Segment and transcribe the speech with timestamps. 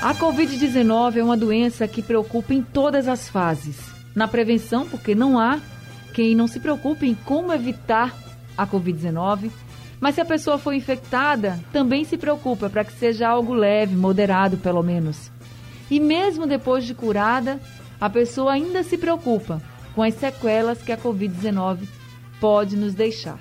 [0.00, 3.76] A Covid-19 é uma doença que preocupa em todas as fases.
[4.14, 5.58] Na prevenção, porque não há
[6.14, 8.16] quem não se preocupe em como evitar
[8.56, 9.50] a Covid-19.
[10.00, 14.56] Mas se a pessoa for infectada, também se preocupa para que seja algo leve, moderado
[14.56, 15.30] pelo menos.
[15.90, 17.60] E mesmo depois de curada,
[18.00, 19.60] a pessoa ainda se preocupa
[19.94, 21.80] com as sequelas que a Covid-19
[22.40, 23.40] pode nos deixar.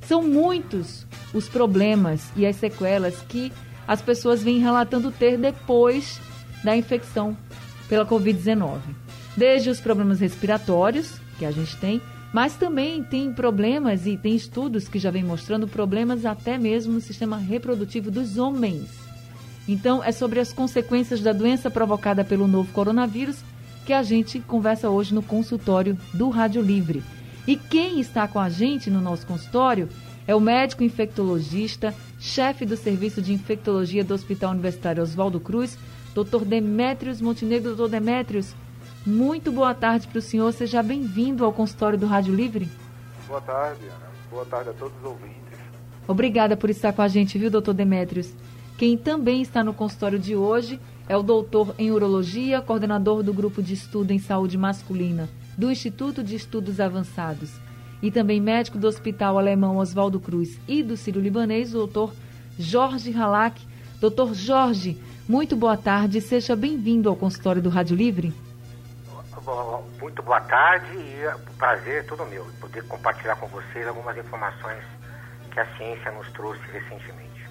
[0.00, 3.52] São muitos os problemas e as sequelas que
[3.86, 6.20] as pessoas vêm relatando ter depois
[6.64, 7.36] da infecção
[7.88, 8.78] pela Covid-19.
[9.36, 12.00] Desde os problemas respiratórios, que a gente tem,
[12.32, 17.00] mas também tem problemas e tem estudos que já vem mostrando problemas até mesmo no
[17.00, 19.08] sistema reprodutivo dos homens.
[19.66, 23.42] Então, é sobre as consequências da doença provocada pelo novo coronavírus
[23.84, 27.02] que a gente conversa hoje no consultório do Rádio Livre.
[27.46, 29.88] E quem está com a gente no nosso consultório
[30.26, 35.78] é o médico infectologista, chefe do Serviço de Infectologia do Hospital Universitário Oswaldo Cruz,
[36.14, 36.44] Dr.
[36.44, 37.74] Demétrios Montenegro.
[37.74, 37.88] Dr.
[37.88, 38.54] Demétrios,
[39.08, 40.52] muito boa tarde para o senhor.
[40.52, 42.68] Seja bem-vindo ao consultório do Rádio Livre.
[43.26, 44.08] Boa tarde, Ana.
[44.30, 45.38] Boa tarde a todos os ouvintes.
[46.06, 48.32] Obrigada por estar com a gente, viu, doutor Demétrios?
[48.76, 53.62] Quem também está no consultório de hoje é o doutor em urologia, coordenador do grupo
[53.62, 57.50] de estudo em saúde masculina do Instituto de Estudos Avançados
[58.00, 62.12] e também médico do Hospital Alemão Oswaldo Cruz e do Sírio-Libanês, o doutor
[62.56, 63.60] Jorge Halak.
[64.00, 64.96] Doutor Jorge,
[65.28, 68.32] muito boa tarde, seja bem-vindo ao consultório do Rádio Livre.
[69.98, 74.84] Muito boa tarde e é prazer é todo meu poder compartilhar com vocês algumas informações
[75.50, 77.48] que a ciência nos trouxe recentemente.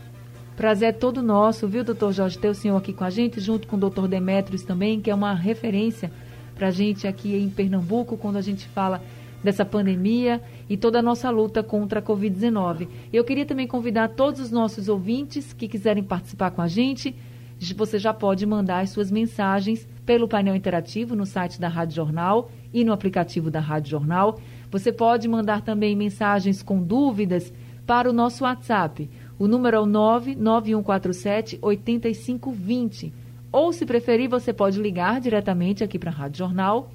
[0.55, 3.67] Prazer é todo nosso, viu, doutor Jorge, ter o senhor aqui com a gente, junto
[3.67, 6.11] com o doutor Demetrios também, que é uma referência
[6.53, 9.01] para a gente aqui em Pernambuco, quando a gente fala
[9.43, 12.87] dessa pandemia e toda a nossa luta contra a Covid-19.
[13.11, 17.15] Eu queria também convidar todos os nossos ouvintes que quiserem participar com a gente.
[17.59, 22.51] Você já pode mandar as suas mensagens pelo painel interativo no site da Rádio Jornal
[22.73, 24.39] e no aplicativo da Rádio Jornal.
[24.69, 27.51] Você pode mandar também mensagens com dúvidas
[27.85, 29.09] para o nosso WhatsApp.
[29.39, 33.13] O número é o 99147 8520.
[33.51, 36.91] Ou, se preferir, você pode ligar diretamente aqui para a Rádio Jornal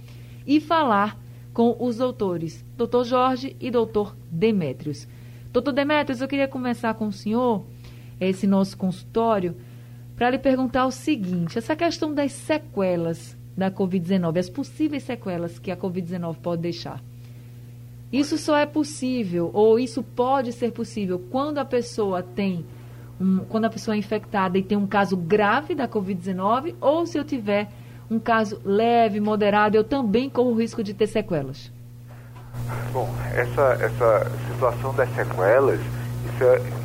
[0.47, 1.19] e falar
[1.53, 5.07] com os doutores, doutor Jorge e doutor Demétrios.
[5.53, 7.65] Doutor Demétrios, eu queria começar com o senhor,
[8.19, 9.55] esse nosso consultório,
[10.23, 15.69] para lhe perguntar o seguinte: essa questão das sequelas da Covid-19, as possíveis sequelas que
[15.69, 17.03] a Covid-19 pode deixar.
[18.13, 22.65] Isso só é possível, ou isso pode ser possível, quando a pessoa tem
[23.21, 27.19] um, quando a pessoa é infectada e tem um caso grave da Covid-19, ou se
[27.19, 27.69] eu tiver
[28.09, 31.73] um caso leve, moderado, eu também corro o risco de ter sequelas?
[32.93, 36.82] Bom, essa, essa situação das sequelas, isso é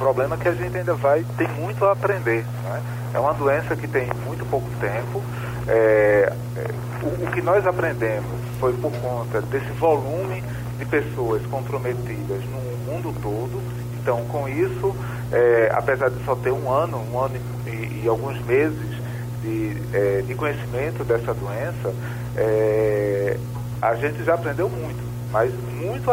[0.00, 2.42] problema que a gente ainda vai, tem muito a aprender.
[2.64, 2.82] Né?
[3.12, 5.22] É uma doença que tem muito pouco tempo.
[5.68, 6.70] É, é,
[7.02, 10.42] o, o que nós aprendemos foi por conta desse volume
[10.78, 13.60] de pessoas comprometidas no mundo todo.
[14.00, 14.96] Então, com isso,
[15.30, 17.36] é, apesar de só ter um ano, um ano
[17.66, 18.98] e, e alguns meses
[19.42, 21.94] de, é, de, conhecimento dessa doença,
[22.36, 23.36] é,
[23.82, 26.10] a gente já aprendeu muito, mas muito,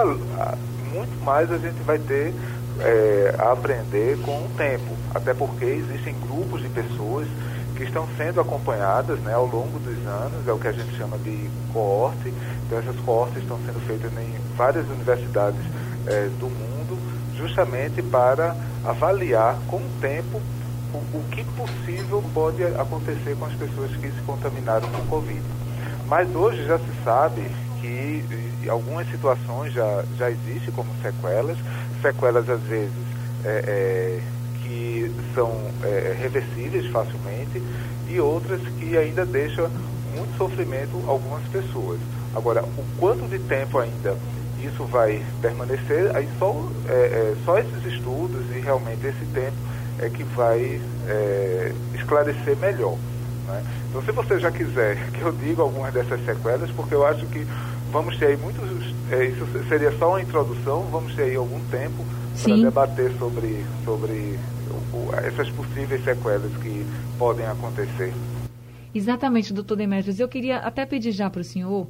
[0.94, 2.34] muito mais a gente vai ter
[2.82, 7.28] é, aprender com o tempo, até porque existem grupos de pessoas
[7.76, 11.18] que estão sendo acompanhadas né, ao longo dos anos, é o que a gente chama
[11.20, 12.34] de coorte,
[12.66, 15.62] então essas coortes estão sendo feitas em várias universidades
[16.08, 16.98] é, do mundo,
[17.38, 20.42] justamente para avaliar com o tempo
[20.94, 25.42] o, o, que possível pode acontecer com as pessoas que se contaminaram com Covid.
[26.08, 27.44] Mas hoje já se sabe
[27.82, 28.24] que
[28.70, 31.58] algumas situações já, já existem como sequelas,
[32.02, 32.92] sequelas às vezes
[33.46, 34.22] é, é,
[34.64, 35.52] que são
[35.84, 37.62] é, reversíveis facilmente
[38.10, 39.70] e outras que ainda deixam
[40.16, 42.00] muito sofrimento algumas pessoas.
[42.36, 44.16] Agora, o quanto de tempo ainda
[44.62, 46.54] isso vai permanecer, aí só,
[46.90, 49.56] é, é, só esses estudos e realmente esse tempo
[50.00, 52.98] é que vai é, esclarecer melhor.
[53.48, 53.64] Né?
[53.90, 57.46] Então, se você já quiser que eu diga algumas dessas sequelas, porque eu acho que
[57.92, 62.06] vamos ter aí muitos, é, isso seria só uma introdução, vamos ter aí algum tempo
[62.44, 64.38] para debater sobre, sobre
[64.94, 66.86] o, essas possíveis sequelas que
[67.18, 68.14] podem acontecer.
[68.94, 70.20] Exatamente, doutor Demetrios.
[70.20, 71.88] Eu queria até pedir já para o senhor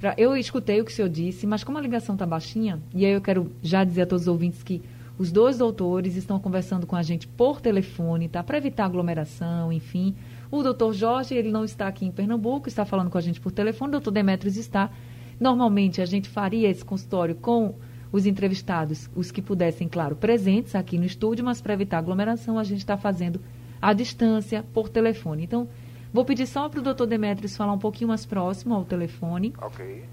[0.00, 3.04] Pra, eu escutei o que o senhor disse, mas como a ligação está baixinha, e
[3.04, 4.80] aí eu quero já dizer a todos os ouvintes que
[5.18, 8.40] Os dois doutores estão conversando com a gente por telefone, tá?
[8.40, 10.14] Para evitar aglomeração, enfim.
[10.48, 13.50] O doutor Jorge, ele não está aqui em Pernambuco, está falando com a gente por
[13.50, 13.88] telefone.
[13.88, 14.88] O doutor Demetrios está.
[15.38, 17.74] Normalmente a gente faria esse consultório com
[18.10, 22.64] os entrevistados, os que pudessem, claro, presentes aqui no estúdio, mas para evitar aglomeração a
[22.64, 23.40] gente está fazendo
[23.80, 25.44] à distância por telefone.
[25.44, 25.68] Então,
[26.12, 29.52] vou pedir só para o doutor Demetrios falar um pouquinho mais próximo ao telefone.
[29.60, 30.04] Ok.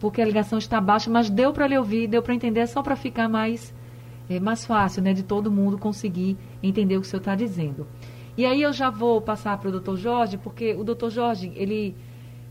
[0.00, 2.82] Porque a ligação está baixa, mas deu para lhe ouvir, deu para entender, é só
[2.82, 3.72] para ficar mais
[4.28, 7.86] é mais fácil, né, de todo mundo conseguir entender o que o senhor está dizendo.
[8.36, 11.94] E aí eu já vou passar para o doutor Jorge, porque o doutor Jorge, ele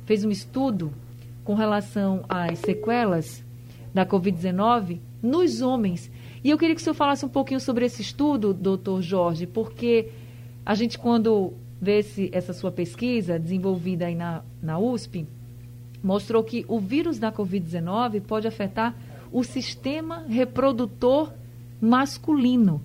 [0.06, 0.94] fez um estudo
[1.44, 3.44] com relação às sequelas
[3.94, 6.12] da Covid-19 nos homens.
[6.44, 10.10] E eu queria que o senhor falasse um pouquinho sobre esse estudo, doutor Jorge, porque
[10.66, 15.28] a gente, quando vê esse, essa sua pesquisa desenvolvida aí na, na USP,
[16.04, 18.96] mostrou que o vírus da Covid-19 pode afetar
[19.32, 21.32] o sistema reprodutor
[21.80, 22.82] masculino.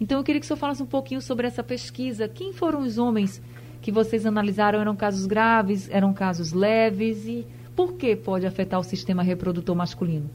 [0.00, 2.28] Então eu queria que o senhor falasse um pouquinho sobre essa pesquisa.
[2.28, 3.40] Quem foram os homens
[3.80, 4.80] que vocês analisaram?
[4.80, 7.46] Eram casos graves, eram casos leves e
[7.76, 10.30] por que pode afetar o sistema reprodutor masculino?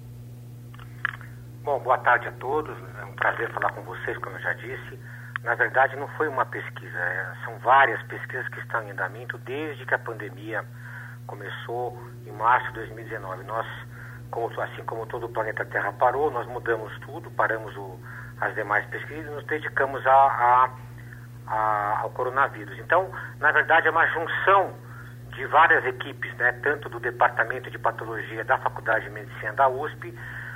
[1.64, 2.76] Bom, boa tarde a todos.
[3.02, 5.00] É um prazer falar com vocês, como eu já disse.
[5.44, 9.86] Na verdade, não foi uma pesquisa, é, são várias pesquisas que estão em andamento desde
[9.86, 10.66] que a pandemia
[11.26, 13.44] começou em março de 2019.
[13.44, 13.68] Nós
[14.32, 18.00] como, assim como todo o planeta Terra parou, nós mudamos tudo, paramos o,
[18.42, 20.70] as demais pesquisas e nos dedicamos a, a,
[21.48, 22.78] a, ao coronavírus.
[22.80, 24.74] Então, na verdade, é uma junção
[25.38, 30.12] de várias equipes, né, tanto do Departamento de Patologia da Faculdade de Medicina da USP,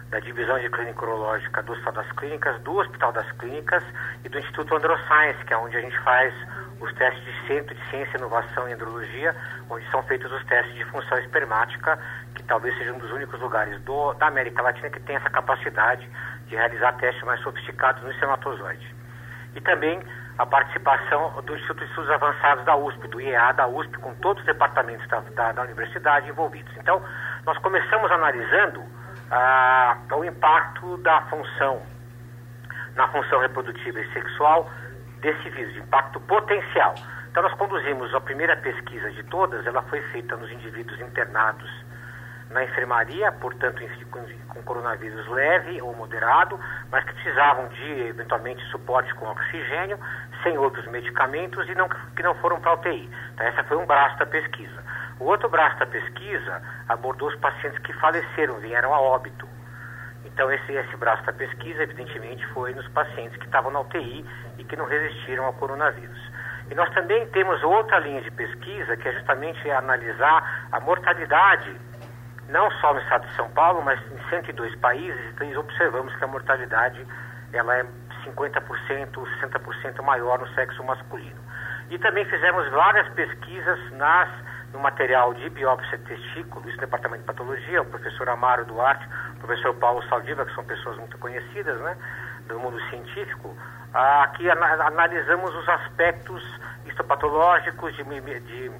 [0.10, 3.83] da Divisão de Clínica Urológica do Hospital das Clínicas, do Hospital das Clínicas
[4.25, 6.33] e do Instituto Androscience, que é onde a gente faz
[6.80, 9.36] os testes de Centro de Ciência, Inovação e Andrologia,
[9.69, 12.00] onde são feitos os testes de função espermática,
[12.33, 16.10] que talvez seja um dos únicos lugares do, da América Latina que tem essa capacidade
[16.48, 18.95] de realizar testes mais sofisticados no espermatozoide.
[19.56, 20.01] E também
[20.38, 24.42] a participação do Instituto de Estudos Avançados da USP, do IEA da USP, com todos
[24.42, 26.75] os departamentos da, da, da universidade envolvidos.
[26.78, 27.01] Então,
[27.45, 28.83] nós começamos analisando
[29.30, 31.81] ah, o impacto da função
[32.95, 34.69] na função reprodutiva e sexual
[35.22, 36.94] desse vírus, impacto potencial.
[37.30, 41.81] Então, nós conduzimos a primeira pesquisa de todas, ela foi feita nos indivíduos internados
[42.51, 43.81] na enfermaria, portanto,
[44.50, 46.59] com coronavírus leve ou moderado,
[46.92, 50.00] mas que precisavam de, eventualmente, suporte com oxigênio,
[50.44, 53.09] sem outros medicamentos e não, que não foram para UTI.
[53.33, 54.83] Então, essa foi um braço da pesquisa.
[55.19, 59.47] O outro braço da pesquisa abordou os pacientes que faleceram, vieram a óbito.
[60.25, 64.25] Então, esse, esse braço da pesquisa, evidentemente, foi nos pacientes que estavam na UTI
[64.57, 66.31] e que não resistiram ao coronavírus.
[66.69, 71.75] E nós também temos outra linha de pesquisa, que é justamente analisar a mortalidade,
[72.49, 76.27] não só no estado de São Paulo, mas em 102 países, então observamos que a
[76.27, 77.05] mortalidade
[77.53, 77.85] ela é
[78.25, 78.61] 50%,
[79.11, 81.39] 60% maior no sexo masculino.
[81.89, 84.29] E também fizemos várias pesquisas nas,
[84.73, 89.05] no material de biópsia de testículo, isso no Departamento de Patologia, o professor Amaro Duarte,
[89.35, 91.97] o professor Paulo Saldiva, que são pessoas muito conhecidas né,
[92.47, 93.55] do mundo científico,
[93.94, 96.41] Aqui analisamos os aspectos
[96.85, 98.71] histopatológicos de, de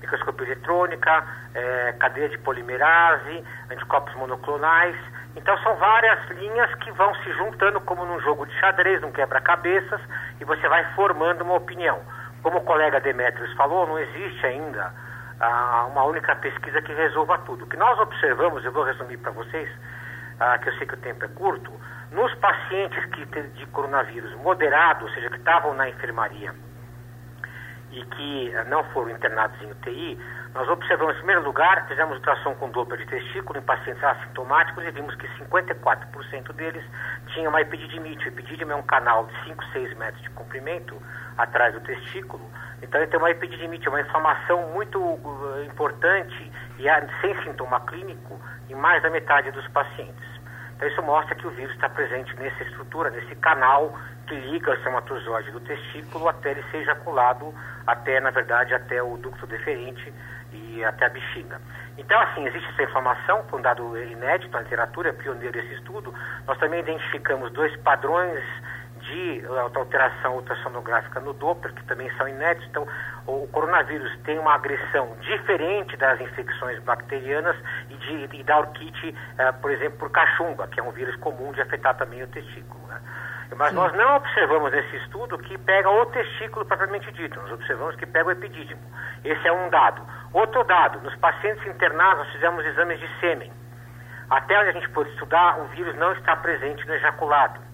[0.00, 4.96] microscopia eletrônica, é, cadeia de polimerase, anticorpos monoclonais.
[5.34, 10.00] Então são várias linhas que vão se juntando como num jogo de xadrez, num quebra-cabeças,
[10.40, 12.00] e você vai formando uma opinião.
[12.42, 14.92] Como o colega Demetrios falou, não existe ainda
[15.40, 17.64] ah, uma única pesquisa que resolva tudo.
[17.64, 19.68] O que nós observamos, eu vou resumir para vocês,
[20.40, 21.72] ah, que eu sei que o tempo é curto,
[22.12, 26.54] nos pacientes que de coronavírus moderado, ou seja, que estavam na enfermaria
[27.96, 30.18] e que eh, não foram internados em UTI,
[30.54, 34.90] nós observamos, em primeiro lugar, fizemos ultrassom com Doppler de testículo em pacientes assintomáticos e
[34.90, 36.84] vimos que 54% deles
[37.28, 38.26] tinham uma epididimite.
[38.26, 40.94] O epidídimo é um canal de 5, 6 metros de comprimento
[41.38, 42.44] atrás do testículo.
[42.82, 46.84] Então ele tem uma epididimite, uma inflamação muito uh, importante e
[47.22, 48.38] sem sintoma clínico
[48.68, 50.35] em mais da metade dos pacientes.
[50.76, 54.74] Então isso mostra que o vírus está presente nessa estrutura, nesse canal que liga o
[54.74, 57.54] espermatozoide do testículo até ele ser ejaculado,
[57.86, 60.12] até, na verdade, até o ducto deferente
[60.52, 61.60] e até a bexiga.
[61.96, 66.12] Então, assim, existe essa informação, foi um dado inédito na literatura, é pioneiro esse estudo.
[66.46, 68.44] Nós também identificamos dois padrões
[69.06, 69.42] de
[69.74, 72.68] alteração ultrassonográfica no Doppler, que também são inéditos.
[72.68, 72.86] Então,
[73.26, 77.56] o coronavírus tem uma agressão diferente das infecções bacterianas
[77.88, 81.52] e, de, e da orquite, uh, por exemplo, por cachumba, que é um vírus comum
[81.52, 82.84] de afetar também o testículo.
[82.88, 83.00] Né?
[83.56, 83.76] Mas Sim.
[83.76, 88.28] nós não observamos nesse estudo que pega o testículo propriamente dito, nós observamos que pega
[88.28, 88.80] o epidídimo.
[89.24, 90.02] Esse é um dado.
[90.32, 93.52] Outro dado, nos pacientes internados nós fizemos exames de sêmen.
[94.28, 97.65] Até onde a gente pôde estudar, o vírus não está presente no ejaculado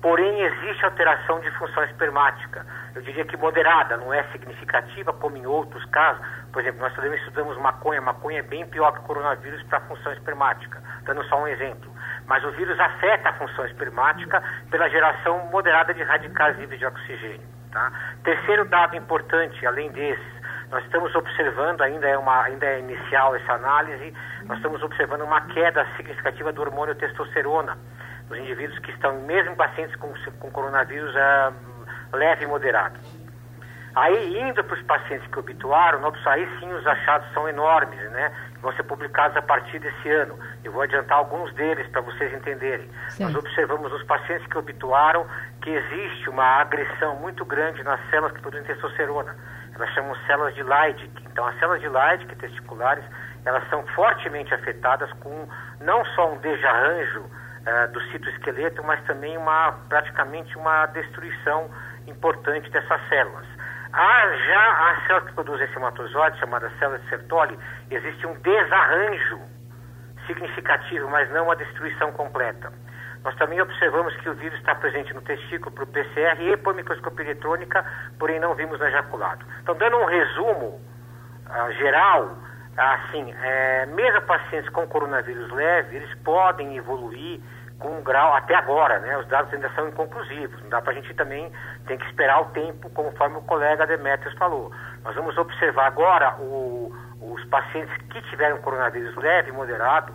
[0.00, 2.64] porém existe alteração de função espermática.
[2.94, 6.24] Eu diria que moderada, não é significativa como em outros casos.
[6.52, 8.00] Por exemplo, nós também estudamos maconha.
[8.00, 11.90] Maconha é bem pior que o coronavírus para a função espermática, dando só um exemplo.
[12.26, 17.46] Mas o vírus afeta a função espermática pela geração moderada de radicais livres de oxigênio.
[17.70, 17.92] Tá?
[18.24, 20.40] Terceiro dado importante, além desses,
[20.70, 24.14] nós estamos observando, ainda é, uma, ainda é inicial essa análise,
[24.44, 27.76] nós estamos observando uma queda significativa do hormônio testosterona
[28.30, 31.12] nos indivíduos que estão, mesmo pacientes com, com coronavírus
[32.12, 32.98] leve e moderado.
[33.94, 38.32] Aí, indo para os pacientes que obtuaram, aí sim os achados são enormes, né?
[38.62, 40.38] Vão ser publicados a partir desse ano.
[40.62, 42.88] Eu vou adiantar alguns deles para vocês entenderem.
[43.08, 43.24] Sim.
[43.24, 45.26] Nós observamos nos pacientes que obtuaram
[45.60, 49.34] que existe uma agressão muito grande nas células que produzem testosterona.
[49.74, 51.10] Elas chamam células de Leydig.
[51.26, 53.04] Então, as células de Leydig testiculares,
[53.44, 55.48] elas são fortemente afetadas com
[55.80, 57.24] não só um desarranjo
[57.66, 61.70] uh, do citoesqueleto, mas também uma praticamente uma destruição
[62.06, 63.46] importante dessas células.
[63.92, 67.58] Há já as células que produzem espermatozoides, chamadas células de Sertoli,
[67.90, 69.40] existe um desarranjo
[70.26, 72.72] significativo, mas não uma destruição completa.
[73.24, 77.26] Nós também observamos que o vírus está presente no testículo por PCR e por microscopia
[77.26, 77.84] eletrônica,
[78.18, 79.44] porém não vimos no ejaculado.
[79.62, 80.80] Então, dando um resumo
[81.46, 82.38] uh, geral,
[82.80, 87.40] assim, é, mesmo pacientes com coronavírus leve, eles podem evoluir
[87.78, 89.16] com um grau até agora, né?
[89.18, 90.62] Os dados ainda são inconclusivos.
[90.62, 91.50] Não dá para a gente também
[91.86, 94.70] tem que esperar o tempo, conforme o colega Demetrios falou.
[95.02, 100.14] Nós vamos observar agora o, os pacientes que tiveram coronavírus leve moderado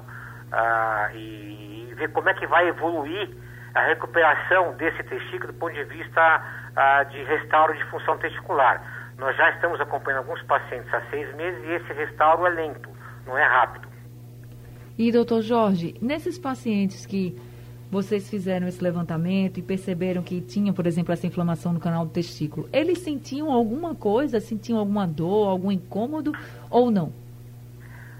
[0.51, 3.29] ah, e, e, ver como é que vai evoluir
[3.73, 6.41] a recuperação desse testículo do ponto de vista
[6.75, 8.81] ah, de restauro de função testicular.
[9.17, 12.89] Nós já estamos acompanhando alguns pacientes há seis meses e esse restauro é lento,
[13.25, 13.87] não é rápido.
[14.97, 17.35] E, doutor Jorge, nesses pacientes que
[17.91, 22.11] vocês fizeram esse levantamento e perceberam que tinha, por exemplo, essa inflamação no canal do
[22.11, 26.31] testículo, eles sentiam alguma coisa, sentiam alguma dor, algum incômodo
[26.69, 27.11] ou não?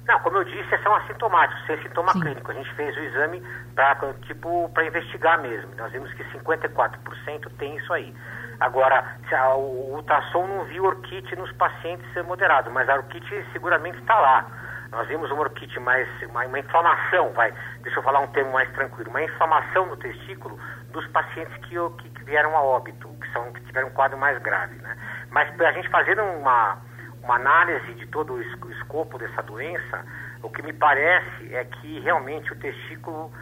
[0.08, 2.20] Não, como eu disse, são assintomáticos, sem sintoma Sim.
[2.20, 2.52] clínico.
[2.52, 3.42] A gente fez o exame
[3.74, 5.74] para tipo, investigar mesmo.
[5.76, 8.14] Nós vimos que 54% tem isso aí.
[8.60, 9.18] Agora,
[9.58, 14.46] o ultrassom não viu orquite nos pacientes moderados, mas a orquite seguramente está lá.
[14.92, 18.72] Nós vimos uma orquite mais, uma, uma, inflamação, vai, deixa eu falar um termo mais
[18.72, 20.58] tranquilo, uma inflamação no testículo
[20.92, 24.38] dos pacientes que, que, que vieram a óbito, que, são, que tiveram um quadro mais
[24.42, 24.96] grave, né?
[25.32, 26.78] Mas para a gente fazer uma,
[27.24, 30.06] uma análise de todo o escopo dessa doença,
[30.42, 33.34] o que me parece é que realmente o testículo,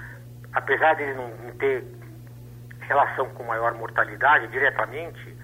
[0.53, 1.83] apesar de ele não ter
[2.83, 5.37] relação com maior mortalidade diretamente,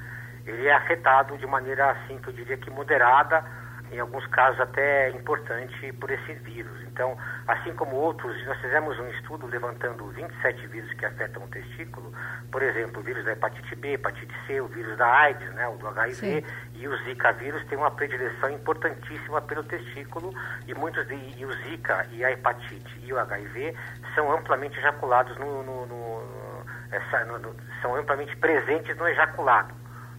[0.45, 3.43] ele é afetado de maneira assim que eu diria que moderada
[3.91, 6.81] em alguns casos até importante por esse vírus.
[6.83, 7.17] Então,
[7.47, 12.13] assim como outros, nós fizemos um estudo levantando 27 vírus que afetam o testículo,
[12.51, 15.77] por exemplo, o vírus da hepatite B, hepatite C, o vírus da AIDS, né, o
[15.77, 16.43] do HIV, Sim.
[16.75, 20.33] e o Zika vírus tem uma predileção importantíssima pelo testículo
[20.67, 23.75] e muitos de, e o Zika e a hepatite e o HIV
[24.13, 26.48] são amplamente ejaculados no, no, no,
[26.91, 29.73] essa, no são amplamente presentes no ejaculado,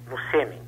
[0.09, 0.63] no sêmen.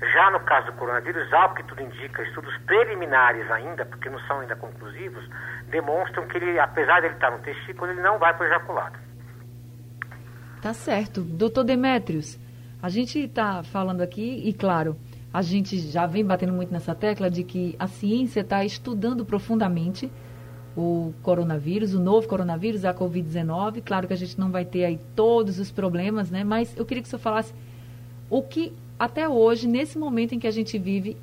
[0.00, 4.40] Já no caso do coronavírus, algo que tudo indica, estudos preliminares ainda, porque não são
[4.40, 5.24] ainda conclusivos,
[5.68, 8.98] demonstram que ele, apesar de ele estar no testículo, ele não vai para o ejaculado.
[10.60, 11.20] Tá certo.
[11.20, 12.38] Doutor Demétrios,
[12.82, 14.96] a gente está falando aqui, e claro,
[15.32, 20.10] a gente já vem batendo muito nessa tecla de que a ciência está estudando profundamente
[20.76, 23.82] o coronavírus, o novo coronavírus, a Covid-19.
[23.84, 26.42] Claro que a gente não vai ter aí todos os problemas, né?
[26.42, 27.54] Mas eu queria que o senhor falasse
[28.28, 31.16] o que até hoje, nesse momento em que a gente vive,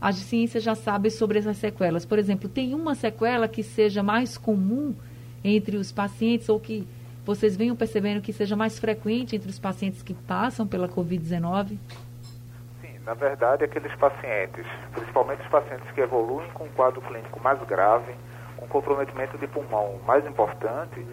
[0.00, 2.04] a ciência já sabe sobre essas sequelas.
[2.04, 4.94] Por exemplo, tem uma sequela que seja mais comum
[5.42, 6.86] entre os pacientes ou que
[7.24, 11.76] vocês venham percebendo que seja mais frequente entre os pacientes que passam pela Covid-19?
[12.80, 17.60] Sim, na verdade, aqueles pacientes, principalmente os pacientes que evoluem com um quadro clínico mais
[17.64, 18.14] grave,
[18.58, 21.06] com comprometimento de pulmão mais importante,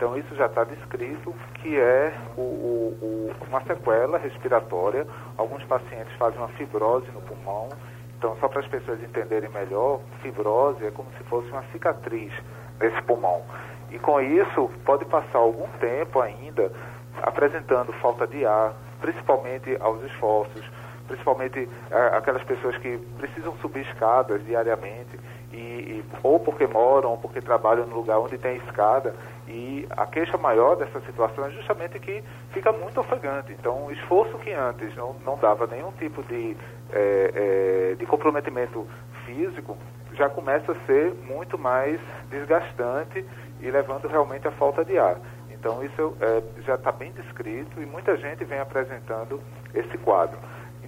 [0.00, 5.06] então, isso já está descrito, que é o, o, o, uma sequela respiratória.
[5.36, 7.68] Alguns pacientes fazem uma fibrose no pulmão.
[8.16, 12.32] Então, só para as pessoas entenderem melhor, fibrose é como se fosse uma cicatriz
[12.80, 13.42] nesse pulmão.
[13.90, 16.72] E com isso, pode passar algum tempo ainda
[17.20, 20.64] apresentando falta de ar, principalmente aos esforços,
[21.10, 25.18] principalmente é, aquelas pessoas que precisam subir escadas diariamente,
[25.52, 29.14] e, e, ou porque moram, ou porque trabalham no lugar onde tem escada,
[29.48, 33.52] e a queixa maior dessa situação é justamente que fica muito ofegante.
[33.52, 36.56] Então, o esforço que antes não, não dava nenhum tipo de,
[36.92, 38.86] é, é, de comprometimento
[39.26, 39.76] físico
[40.14, 43.24] já começa a ser muito mais desgastante
[43.60, 45.18] e levando realmente à falta de ar.
[45.60, 49.40] Então isso é, já está bem descrito e muita gente vem apresentando
[49.74, 50.38] esse quadro.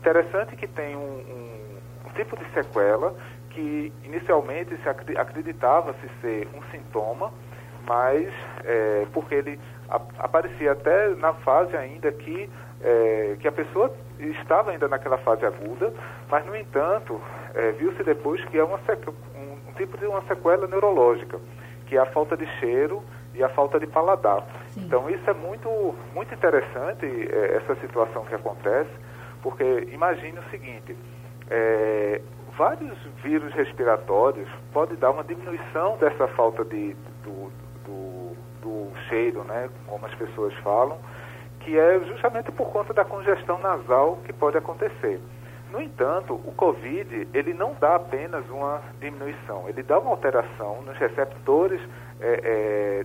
[0.03, 3.15] Interessante que tem um, um, um tipo de sequela
[3.51, 7.33] que inicialmente se acreditava-se ser um sintoma,
[7.87, 8.29] mas
[8.65, 9.61] é, porque ele
[10.19, 15.93] aparecia até na fase ainda que, é, que a pessoa estava ainda naquela fase aguda,
[16.29, 17.21] mas no entanto
[17.55, 21.39] é, viu-se depois que é uma um, um, tipo de uma sequela neurológica,
[21.87, 23.05] que é a falta de cheiro
[23.35, 24.45] e a falta de paladar.
[24.71, 24.83] Sim.
[24.85, 28.91] Então isso é muito, muito interessante, é, essa situação que acontece,
[29.43, 30.97] porque imagine o seguinte,
[31.51, 32.21] é,
[32.57, 36.95] vários vírus respiratórios podem dar uma diminuição dessa falta de,
[37.25, 37.51] do,
[37.85, 40.99] do, do cheiro, né, como as pessoas falam,
[41.61, 45.21] que é justamente por conta da congestão nasal que pode acontecer.
[45.71, 50.97] No entanto, o COVID ele não dá apenas uma diminuição, ele dá uma alteração nos
[50.99, 51.81] receptores
[52.21, 52.41] é,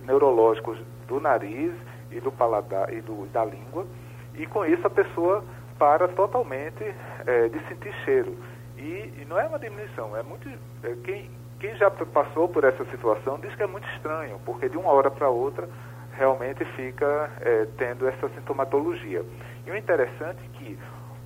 [0.06, 1.72] neurológicos do nariz
[2.10, 3.86] e do paladar e do, da língua,
[4.34, 5.42] e com isso a pessoa
[5.78, 6.84] para totalmente
[7.26, 8.36] é, de sentir cheiro.
[8.76, 10.48] E, e, não é uma diminuição, é muito.
[10.48, 14.76] É, quem, quem já passou por essa situação diz que é muito estranho, porque de
[14.76, 15.68] uma hora para outra
[16.12, 19.24] realmente fica é, tendo essa sintomatologia.
[19.66, 20.78] E o interessante é que,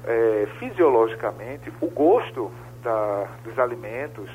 [0.04, 2.50] é, fisiologicamente, o gosto
[2.82, 4.30] da, dos alimentos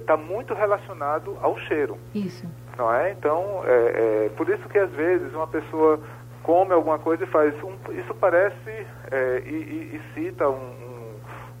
[0.00, 1.98] está é, muito relacionado ao cheiro.
[2.14, 2.46] Isso.
[2.76, 3.12] Não é?
[3.12, 6.00] Então, é, é, por isso que às vezes uma pessoa
[6.44, 11.14] come alguma coisa e faz um, isso parece é, e, e, e, cita um,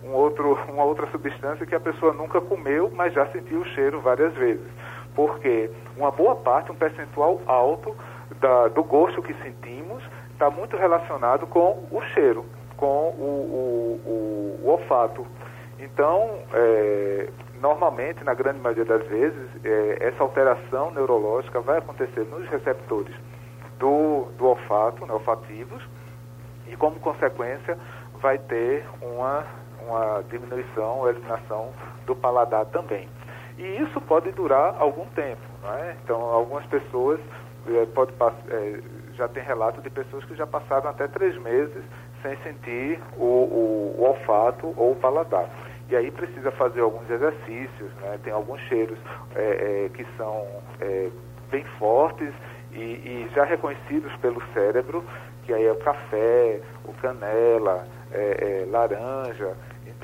[0.04, 4.00] um outro, uma outra substância que a pessoa nunca comeu, mas já sentiu o cheiro
[4.00, 4.66] várias vezes.
[5.14, 7.96] Porque uma boa parte, um percentual alto
[8.40, 12.44] da, do gosto que sentimos está muito relacionado com o cheiro,
[12.76, 15.26] com o, o, o, o olfato.
[15.78, 22.46] Então, é, normalmente, na grande maioria das vezes, é, essa alteração neurológica vai acontecer nos
[22.48, 23.14] receptores
[23.84, 25.86] do, do olfato, né, olfativos,
[26.66, 27.76] e como consequência
[28.22, 29.44] vai ter uma
[29.86, 31.68] uma diminuição ou eliminação
[32.06, 33.06] do paladar também.
[33.58, 35.94] E isso pode durar algum tempo, não é?
[36.02, 37.20] Então, algumas pessoas
[37.68, 38.14] é, pode,
[38.48, 38.80] é,
[39.12, 41.84] já tem relato de pessoas que já passaram até três meses
[42.22, 45.50] sem sentir o, o, o olfato ou o paladar.
[45.90, 48.18] E aí precisa fazer alguns exercícios, né?
[48.24, 48.98] tem alguns cheiros
[49.34, 50.46] é, que são
[51.50, 52.32] bem fortes
[52.74, 55.04] e, e, já reconhecidos pelo cérebro,
[55.44, 59.54] que aí é o café, o canela, é, laranja,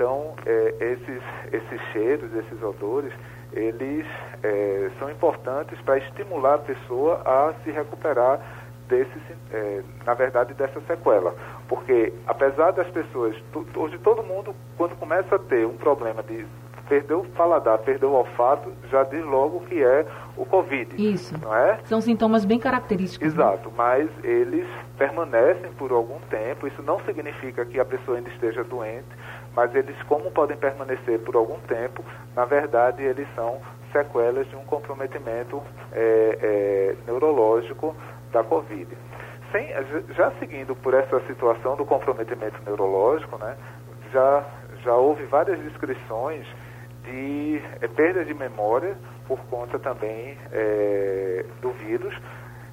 [0.01, 3.13] então, é, esses, esses cheiros, esses odores,
[3.53, 4.07] eles
[4.43, 8.41] é, são importantes para estimular a pessoa a se recuperar
[8.89, 9.13] desse,
[9.53, 11.35] é, na verdade, dessa sequela.
[11.69, 13.37] Porque, apesar das pessoas,
[13.77, 16.47] hoje todo mundo, quando começa a ter um problema de
[16.91, 20.05] perder o paladar, perder o olfato, já diz logo que é
[20.37, 20.97] o Covid.
[20.99, 21.39] Isso.
[21.41, 21.79] Não é?
[21.85, 23.33] São sintomas bem característicos.
[23.33, 23.45] Né?
[23.45, 23.75] Exato, né?
[23.77, 24.67] mas eles
[24.99, 26.67] permanecem por algum tempo.
[26.67, 29.07] Isso não significa que a pessoa ainda esteja doente,
[29.55, 33.61] mas eles, como podem permanecer por algum tempo, na verdade, eles são
[33.93, 37.95] sequelas de um comprometimento é, é, neurológico
[38.33, 38.89] da Covid.
[39.53, 39.69] Sem,
[40.17, 43.57] já seguindo por essa situação do comprometimento neurológico, né,
[44.13, 44.45] já,
[44.83, 46.47] já houve várias descrições
[47.11, 48.97] de é, perda de memória
[49.27, 52.15] por conta também é, do vírus.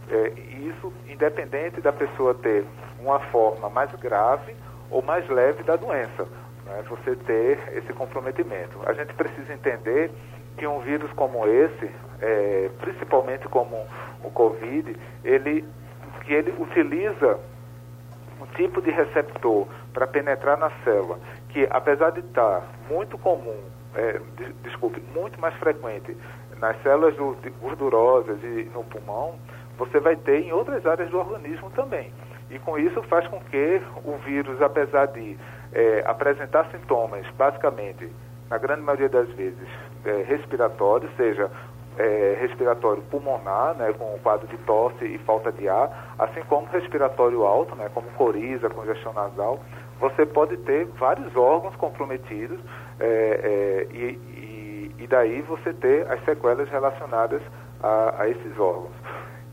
[0.09, 0.31] É,
[0.69, 2.65] isso independente da pessoa ter
[2.99, 4.55] uma forma mais grave
[4.89, 6.25] ou mais leve da doença,
[6.65, 8.79] né, você ter esse comprometimento.
[8.85, 10.09] A gente precisa entender
[10.57, 13.85] que um vírus como esse, é, principalmente como
[14.23, 14.95] o Covid,
[15.25, 15.65] ele,
[16.23, 17.39] que ele utiliza
[18.41, 21.19] um tipo de receptor para penetrar na célula,
[21.49, 23.59] que apesar de estar muito comum
[23.97, 24.21] é,
[24.63, 26.15] desculpe, muito mais frequente
[26.59, 27.15] nas células
[27.61, 29.35] gordurosas e no pulmão,
[29.77, 32.11] você vai ter em outras áreas do organismo também.
[32.49, 35.37] E com isso faz com que o vírus, apesar de
[35.73, 38.09] é, apresentar sintomas, basicamente,
[38.49, 39.67] na grande maioria das vezes,
[40.05, 41.51] é, respiratórios, seja
[41.97, 46.67] é, respiratório pulmonar, né, com o quadro de tosse e falta de ar, assim como
[46.67, 49.59] respiratório alto, né, como coriza, congestão nasal,
[49.99, 52.59] você pode ter vários órgãos comprometidos
[52.99, 57.41] é, é, e, e, e, daí você ter as sequelas relacionadas
[57.81, 58.93] a, a, esses órgãos.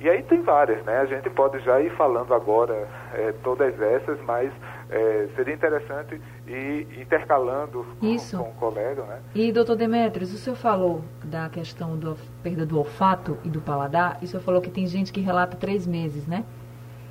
[0.01, 0.99] E aí tem várias, né?
[0.99, 4.53] A gente pode já ir falando agora é, todas essas, mas
[4.91, 8.37] é, seria interessante ir intercalando Isso.
[8.37, 9.21] Com, com o colega, né?
[9.35, 14.19] E, doutor Demetrios, o senhor falou da questão da perda do olfato e do paladar,
[14.21, 16.45] e o senhor falou que tem gente que relata três meses, né?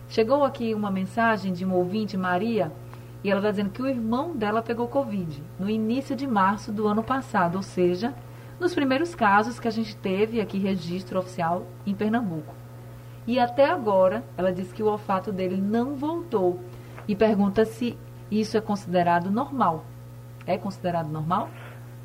[0.08, 2.72] Chegou aqui uma mensagem de um ouvinte, Maria,
[3.24, 6.88] e ela está dizendo que o irmão dela pegou Covid no início de março do
[6.88, 8.14] ano passado, ou seja,
[8.60, 12.54] nos primeiros casos que a gente teve aqui registro oficial em Pernambuco.
[13.26, 16.60] e até agora ela diz que o olfato dele não voltou
[17.08, 17.98] e pergunta se
[18.30, 19.86] isso é considerado normal.
[20.46, 21.50] É considerado normal?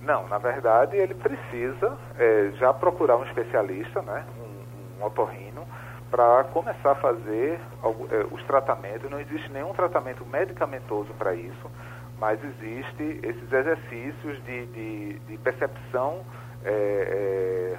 [0.01, 5.07] Não, na verdade ele precisa é, já procurar um especialista, né, um, um
[6.11, 7.61] para começar a fazer
[8.11, 9.11] é, os tratamentos.
[9.11, 11.71] Não existe nenhum tratamento medicamentoso para isso,
[12.19, 16.21] mas existe esses exercícios de, de, de percepção
[16.65, 17.79] é, é,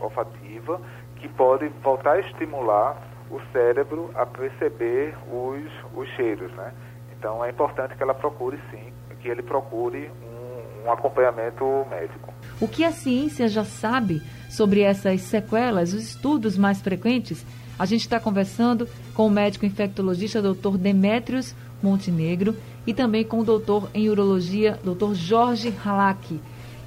[0.00, 0.80] olfativa
[1.16, 2.96] que podem voltar a estimular
[3.30, 6.72] o cérebro a perceber os, os cheiros, né?
[7.16, 12.32] Então é importante que ela procure sim, que ele procure um, um acompanhamento médico.
[12.60, 14.20] O que a ciência já sabe
[14.50, 17.46] sobre essas sequelas, os estudos mais frequentes?
[17.78, 20.76] A gente está conversando com o médico infectologista Dr.
[20.76, 22.54] Demetrios Montenegro
[22.86, 25.14] e também com o doutor em urologia, Dr.
[25.14, 26.38] Jorge Halak.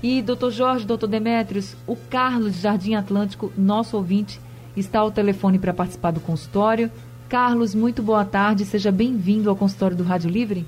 [0.04, 4.40] E, doutor Jorge, doutor Demetrios, o Carlos Jardim Atlântico, nosso ouvinte,
[4.76, 6.92] está ao telefone para participar do consultório.
[7.30, 10.66] Carlos, muito boa tarde, seja bem-vindo ao consultório do Rádio Livre.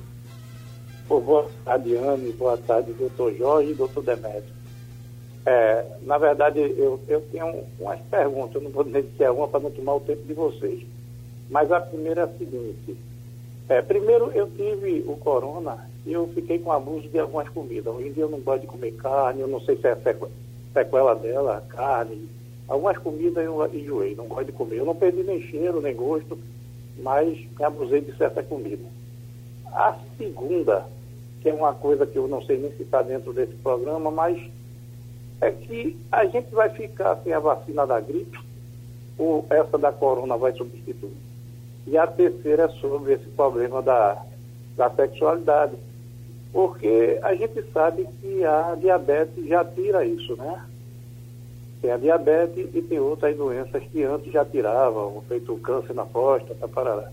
[1.08, 1.95] boa tarde,
[2.38, 4.54] boa tarde, doutor Jorge e doutor Demetrios.
[5.45, 9.47] É, na verdade, eu, eu tenho umas perguntas, eu não vou dizer se é uma
[9.47, 10.84] para não tomar o tempo de vocês.
[11.49, 12.97] Mas a primeira é a seguinte.
[13.69, 17.93] É, primeiro, eu tive o corona e eu fiquei com abuso de algumas comidas.
[17.93, 19.95] Hoje em dia eu não gosto de comer carne, eu não sei se é
[20.73, 22.27] sequela dela, carne.
[22.67, 24.77] Algumas comidas eu enjoei, não gosto de comer.
[24.77, 26.38] Eu não perdi nem cheiro, nem gosto,
[26.97, 28.86] mas me abusei de certa comida.
[29.67, 30.88] A segunda,
[31.41, 34.39] que é uma coisa que eu não sei nem se está dentro desse programa, mas
[35.41, 38.39] é que a gente vai ficar sem a vacina da gripe,
[39.17, 41.15] ou essa da corona vai substituir.
[41.87, 44.21] E a terceira é sobre esse problema da,
[44.75, 45.75] da sexualidade.
[46.51, 50.65] Porque a gente sabe que a diabetes já tira isso, né?
[51.81, 56.05] Tem a diabetes e tem outras doenças que antes já tiravam, feito o câncer na
[56.05, 57.11] próstata, parará.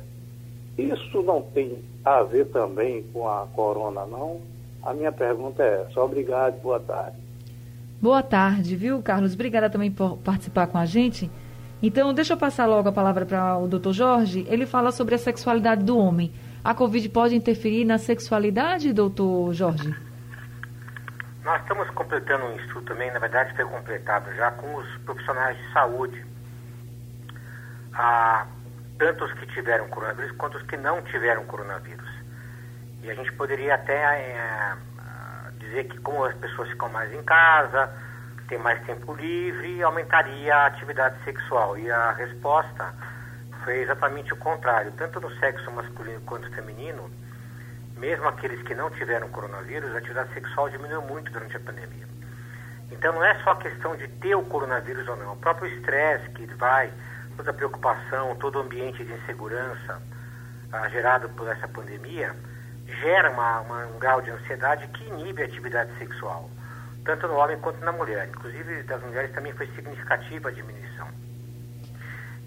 [0.79, 4.41] Isso não tem a ver também com a corona, não?
[4.83, 6.01] A minha pergunta é essa.
[6.01, 7.17] Obrigado, boa tarde.
[8.03, 9.35] Boa tarde, viu, Carlos?
[9.35, 11.31] Obrigada também por participar com a gente.
[11.81, 14.45] Então, deixa eu passar logo a palavra para o doutor Jorge.
[14.49, 16.35] Ele fala sobre a sexualidade do homem.
[16.65, 19.95] A Covid pode interferir na sexualidade, doutor Jorge?
[21.45, 25.73] Nós estamos completando um estudo também, na verdade foi completado já com os profissionais de
[25.73, 26.27] saúde.
[27.95, 28.49] Ah,
[28.99, 32.11] tanto os que tiveram coronavírus quanto os que não tiveram coronavírus.
[33.05, 34.77] E a gente poderia até é,
[35.73, 37.91] dizer que como as pessoas ficam mais em casa,
[38.49, 41.79] tem mais tempo livre, aumentaria a atividade sexual.
[41.79, 42.95] E a resposta
[43.65, 44.93] foi exatamente o contrário.
[44.93, 47.11] Tanto no sexo masculino quanto feminino,
[47.97, 52.07] mesmo aqueles que não tiveram coronavírus, a atividade sexual diminuiu muito durante a pandemia.
[52.91, 56.47] Então não é só questão de ter o coronavírus ou não, o próprio estresse que
[56.55, 56.93] vai,
[57.37, 60.03] toda a preocupação, todo o ambiente de insegurança
[60.71, 62.37] ah, gerado por essa pandemia,
[62.87, 66.51] gera uma, uma, um grau de ansiedade que inibe a atividade sexual,
[67.05, 68.29] tanto no homem quanto na mulher.
[68.29, 71.09] Inclusive, das mulheres também foi significativa a diminuição.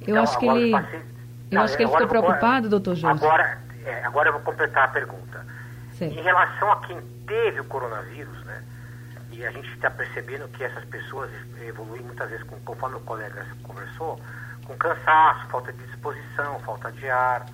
[0.01, 0.99] Eu então, acho que ele, passei...
[0.99, 1.03] eu
[1.51, 3.23] Não, acho que ele ficou preocupado, doutor Jorge.
[3.25, 5.45] Agora, é, agora eu vou completar a pergunta.
[5.93, 6.07] Sim.
[6.07, 8.63] Em relação a quem teve o coronavírus, né?
[9.31, 11.29] E a gente está percebendo que essas pessoas
[11.61, 14.19] evoluem muitas vezes, conforme o colega conversou,
[14.65, 17.45] com cansaço, falta de disposição, falta de ar,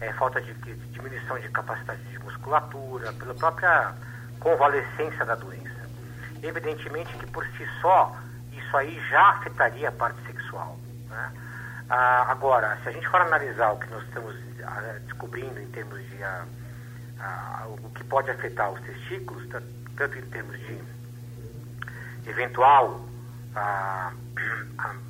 [0.00, 3.94] é, falta de, de, diminuição de capacidade de musculatura, pela própria
[4.40, 5.88] convalescência da doença.
[6.42, 8.16] Evidentemente que por si só
[8.52, 10.76] isso aí já afetaria a parte sexual.
[11.08, 11.32] Né?
[11.88, 15.98] Ah, agora, se a gente for analisar o que nós estamos ah, descobrindo em termos
[16.10, 16.44] de ah,
[17.20, 20.80] ah, o que pode afetar os testículos, tanto em termos de
[22.26, 23.00] eventual
[23.54, 24.12] ah,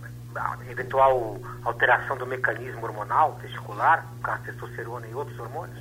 [0.68, 5.78] eventual alteração do mecanismo hormonal testicular, com a testosterona e outros hormônios,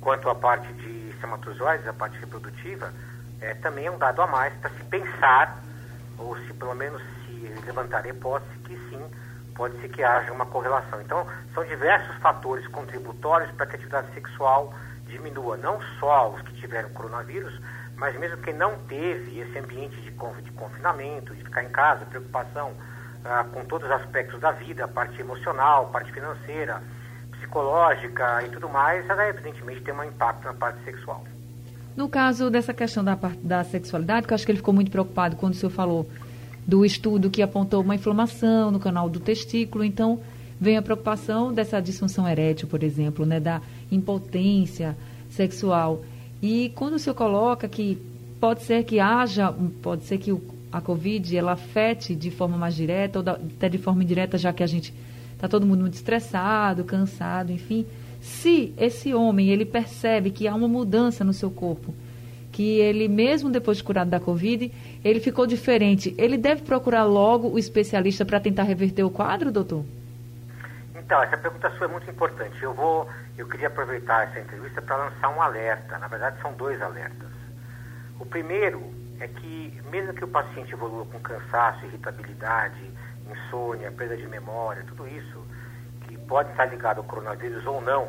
[0.00, 2.92] quanto a parte de espermatozoides, a parte reprodutiva,
[3.40, 5.62] é, também é um dado a mais para se pensar,
[6.18, 7.32] ou se pelo menos se
[7.66, 9.04] levantar a hipótese que sim,
[9.54, 11.00] pode ser que haja uma correlação.
[11.00, 14.72] Então, são diversos fatores contributórios para que a atividade sexual
[15.06, 17.60] diminua, não só os que tiveram coronavírus,
[17.96, 20.10] mas mesmo quem não teve esse ambiente de
[20.52, 22.74] confinamento, de ficar em casa, preocupação
[23.28, 26.82] ah, com todos os aspectos da vida, parte emocional, parte financeira,
[27.32, 31.24] psicológica e tudo mais, ela evidentemente tem um impacto na parte sexual.
[31.96, 35.36] No caso dessa questão da, da sexualidade, que eu acho que ele ficou muito preocupado
[35.36, 36.08] quando o senhor falou
[36.66, 40.20] do estudo que apontou uma inflamação no canal do testículo, então
[40.60, 43.60] vem a preocupação dessa disfunção erétil, por exemplo, né, da
[43.90, 44.96] impotência
[45.30, 46.02] sexual.
[46.42, 47.96] E quando o senhor coloca que
[48.40, 52.74] pode ser que haja, pode ser que o a Covid ela afete de forma mais
[52.74, 54.92] direta ou da, até de forma indireta, já que a gente
[55.36, 57.86] Está todo mundo muito estressado, cansado, enfim.
[58.22, 61.94] Se esse homem ele percebe que há uma mudança no seu corpo,
[62.50, 64.72] que ele mesmo depois de curado da Covid,
[65.04, 69.84] ele ficou diferente, ele deve procurar logo o especialista para tentar reverter o quadro, doutor?
[70.98, 72.62] Então, essa pergunta sua é muito importante.
[72.62, 75.98] Eu vou, eu queria aproveitar essa entrevista para lançar um alerta.
[75.98, 77.28] Na verdade, são dois alertas.
[78.18, 78.82] O primeiro
[79.20, 82.90] é que, mesmo que o paciente evolua com cansaço, irritabilidade,
[83.30, 85.46] insônia, perda de memória, tudo isso,
[86.02, 88.08] que pode estar ligado ao coronavírus ou não,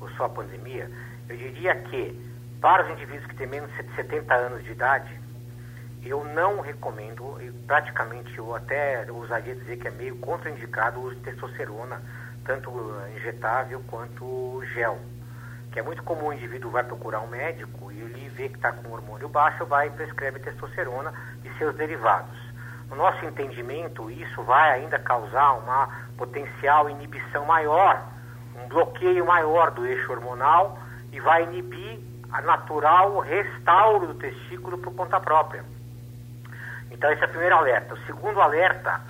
[0.00, 0.90] ou só a pandemia,
[1.28, 2.18] eu diria que,
[2.60, 5.20] para os indivíduos que têm menos de 70 anos de idade,
[6.04, 11.16] eu não recomendo, e praticamente eu até ousaria dizer que é meio contraindicado o uso
[11.16, 12.00] de testosterona
[12.44, 12.70] tanto
[13.14, 14.98] injetável quanto gel.
[15.78, 18.72] Que é muito comum o indivíduo vai procurar um médico e ele vê que está
[18.72, 21.14] com hormônio baixo, vai e prescreve testosterona
[21.44, 22.36] e seus derivados.
[22.90, 28.02] No nosso entendimento, isso vai ainda causar uma potencial inibição maior,
[28.60, 30.80] um bloqueio maior do eixo hormonal
[31.12, 32.00] e vai inibir
[32.32, 35.64] a natural restauro do testículo por conta própria.
[36.90, 37.94] Então, esse é o primeiro alerta.
[37.94, 39.00] O segundo alerta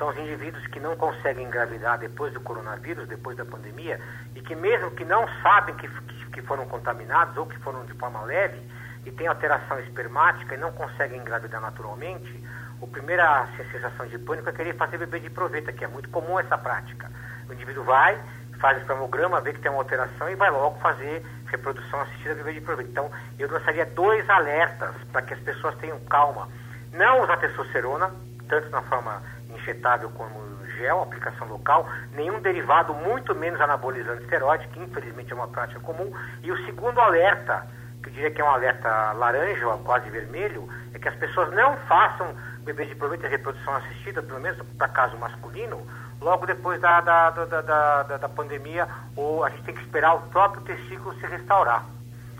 [0.00, 4.00] são os indivíduos que não conseguem engravidar depois do coronavírus, depois da pandemia,
[4.34, 5.86] e que mesmo que não sabem que,
[6.32, 8.58] que foram contaminados ou que foram de forma leve
[9.04, 12.42] e têm alteração espermática e não conseguem engravidar naturalmente,
[12.82, 16.40] a primeira sensação de pânico é querer fazer bebê de proveta, que é muito comum
[16.40, 17.10] essa prática.
[17.46, 18.18] O indivíduo vai,
[18.58, 22.54] faz o espermograma, vê que tem uma alteração e vai logo fazer reprodução assistida bebê
[22.54, 22.88] de proveta.
[22.88, 26.48] Então, eu lançaria dois alertas para que as pessoas tenham calma.
[26.90, 28.10] Não usar testosterona,
[28.48, 29.22] tanto na forma
[29.70, 35.48] injetável como gel, aplicação local, nenhum derivado, muito menos anabolizante esteroide, que infelizmente é uma
[35.48, 36.12] prática comum.
[36.42, 37.66] E o segundo alerta,
[38.02, 41.52] que eu diria que é um alerta laranja ou quase vermelho, é que as pessoas
[41.52, 45.86] não façam bebês de proveito de reprodução assistida, pelo menos para caso masculino,
[46.20, 50.62] logo depois da, da, da, da, pandemia, ou a gente tem que esperar o próprio
[50.62, 51.84] testículo se restaurar.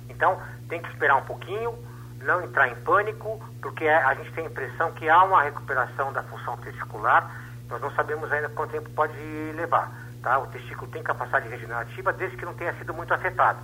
[0.09, 0.39] Então,
[0.69, 1.79] tem que esperar um pouquinho,
[2.23, 6.23] não entrar em pânico, porque a gente tem a impressão que há uma recuperação da
[6.25, 7.31] função testicular,
[7.69, 9.15] nós não sabemos ainda quanto tempo pode
[9.55, 9.93] levar.
[10.23, 10.39] Tá?
[10.39, 13.61] O testículo tem capacidade regenerativa desde que não tenha sido muito afetado.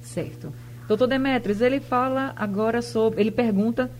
[0.00, 0.52] Certo.
[0.86, 3.20] Doutor Demetrios, ele fala agora sobre.
[3.20, 3.90] Ele pergunta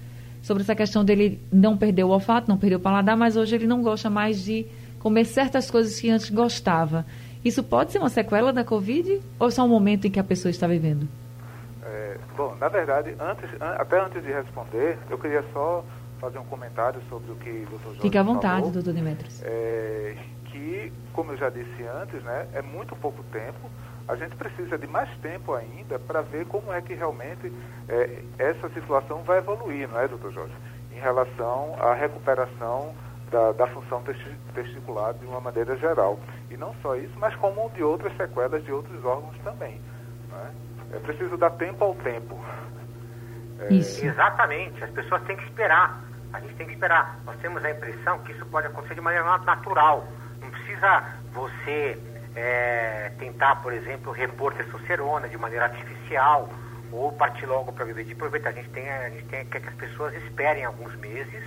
[0.42, 3.66] sobre essa questão dele não perder o olfato, não perder o paladar, mas hoje ele
[3.66, 4.66] não gosta mais de
[4.98, 7.04] comer certas coisas que antes gostava.
[7.44, 10.24] Isso pode ser uma sequela da Covid ou é só um momento em que a
[10.24, 11.08] pessoa está vivendo?
[12.36, 15.84] Bom, na verdade, antes, até antes de responder, eu queria só
[16.20, 19.42] fazer um comentário sobre o que o doutor Jorge Fique à vontade, falou, doutor Demetrios.
[19.42, 23.70] É, que, como eu já disse antes, né, é muito pouco tempo.
[24.06, 27.52] A gente precisa de mais tempo ainda para ver como é que realmente
[27.88, 30.54] é, essa situação vai evoluir, não é, doutor Jorge?
[30.92, 32.92] Em relação à recuperação
[33.30, 34.02] da, da função
[34.54, 36.18] testicular de uma maneira geral.
[36.50, 39.80] E não só isso, mas como de outras sequelas de outros órgãos também.
[40.92, 40.98] É?
[40.98, 42.38] Preciso dar tempo ao tempo.
[43.60, 43.74] É...
[43.74, 44.04] Isso.
[44.04, 44.82] Exatamente.
[44.82, 46.02] As pessoas têm que esperar.
[46.32, 47.18] A gente tem que esperar.
[47.24, 50.06] Nós temos a impressão que isso pode acontecer de maneira natural.
[50.40, 51.98] Não precisa você
[52.34, 56.48] é, tentar, por exemplo, repor testosterona de maneira artificial
[56.92, 58.48] ou partir logo para viver de proveito.
[58.48, 61.44] A gente tem, a gente tem quer que as pessoas esperem alguns meses,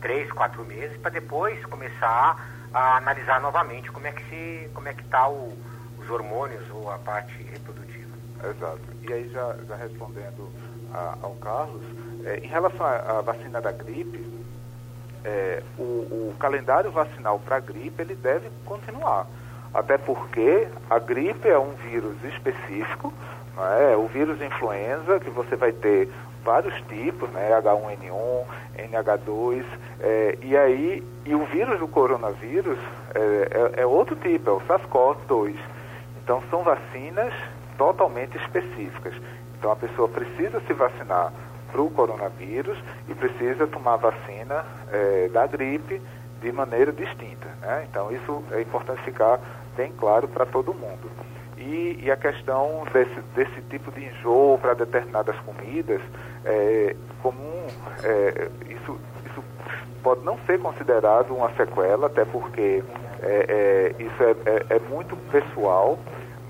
[0.00, 2.36] três, quatro meses, para depois começar
[2.72, 6.98] a analisar novamente como é que se, como é que está os hormônios ou a
[6.98, 7.97] parte reprodutiva.
[8.44, 8.80] Exato.
[9.02, 10.48] E aí, já, já respondendo
[10.92, 11.82] a, ao Carlos,
[12.24, 14.24] é, em relação à, vacina da gripe,
[15.24, 19.26] é, o, o, calendário vacinal para a gripe ele deve continuar.
[19.74, 23.12] Até porque a gripe é um vírus específico,
[23.54, 23.96] não é?
[23.96, 26.08] o vírus influenza, que você vai ter
[26.44, 27.50] vários tipos, né?
[27.60, 28.44] H1N1,
[28.90, 29.64] NH2,
[30.00, 32.78] é, e aí, e o vírus do coronavírus
[33.14, 35.56] é, é, é outro tipo, é o SARS-CoV-2.
[36.22, 37.34] Então são vacinas
[37.78, 39.14] totalmente específicas.
[39.58, 41.32] Então a pessoa precisa se vacinar
[41.70, 46.02] para o coronavírus e precisa tomar vacina é, da gripe
[46.40, 47.48] de maneira distinta.
[47.60, 47.86] Né?
[47.88, 49.40] Então isso é importante ficar
[49.76, 51.10] bem claro para todo mundo.
[51.56, 56.00] E, e, a questão desse, desse tipo de enjoo para determinadas comidas,
[56.44, 57.66] é, comum,
[58.04, 59.42] é, isso, isso
[60.00, 62.84] pode não ser considerado uma sequela, até porque
[63.20, 65.98] é, é isso é, é, é muito pessoal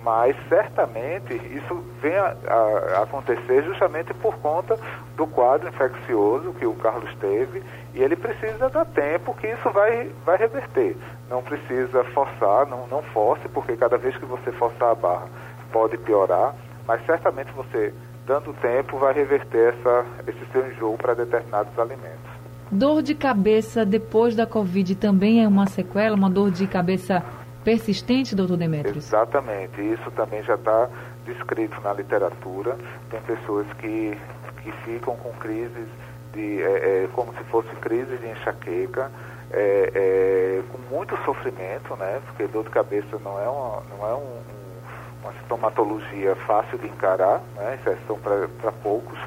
[0.03, 4.79] mas certamente isso vem a, a, acontecer justamente por conta
[5.17, 7.63] do quadro infeccioso que o Carlos teve
[7.95, 10.97] e ele precisa dar tempo que isso vai, vai reverter.
[11.29, 15.27] Não precisa forçar, não, não force, porque cada vez que você forçar a barra
[15.73, 16.55] pode piorar,
[16.87, 17.93] mas certamente você,
[18.27, 22.39] dando tempo, vai reverter essa, esse seu enjoo para determinados alimentos.
[22.71, 27.25] Dor de cabeça depois da Covid também é uma sequela, uma dor de cabeça
[27.69, 29.05] persistente, doutor Demetrios?
[29.05, 29.79] Exatamente.
[29.79, 30.89] Isso também já está
[31.27, 32.79] descrito na literatura.
[33.11, 34.17] Tem pessoas que,
[34.63, 35.87] que ficam com crises
[36.33, 39.11] de, é, é, como se fosse crise de enxaqueca,
[39.51, 42.23] é, é, com muito sofrimento, né?
[42.25, 46.87] Porque dor de cabeça não é, uma, não é um, um, uma sintomatologia fácil de
[46.87, 47.79] encarar, né?
[47.83, 49.19] Exceção para poucos,